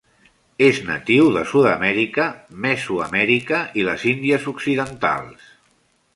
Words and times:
Es 0.67 0.77
natiu 0.87 1.29
de 1.35 1.43
Sud-Amèrica, 1.51 2.25
Mesoamèrica 2.65 3.61
i 3.83 3.87
les 3.91 4.09
Indies 4.15 4.51
Occidentals. 4.55 5.55